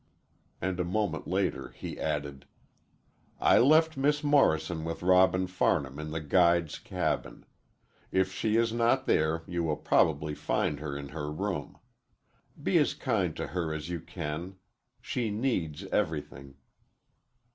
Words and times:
And 0.59 0.79
a 0.79 0.83
moment 0.83 1.27
later 1.27 1.69
he 1.69 1.99
added: 1.99 2.47
"I 3.39 3.59
left 3.59 3.95
Miss 3.97 4.23
Morrison 4.23 4.83
with 4.83 5.03
Robin 5.03 5.45
Farnham 5.45 5.99
in 5.99 6.09
the 6.09 6.19
guide's 6.19 6.79
cabin. 6.79 7.45
If 8.11 8.33
she 8.33 8.57
is 8.57 8.73
not 8.73 9.05
there 9.05 9.43
you 9.45 9.63
will 9.63 9.77
probably 9.77 10.33
find 10.33 10.79
her 10.79 10.97
in 10.97 11.09
her 11.09 11.31
room. 11.31 11.77
Be 12.63 12.79
as 12.79 12.95
kind 12.95 13.35
to 13.35 13.45
her 13.45 13.71
as 13.75 13.89
you 13.89 13.99
can. 13.99 14.55
She 15.03 15.29
needs 15.29 15.83
everything." 15.91 16.55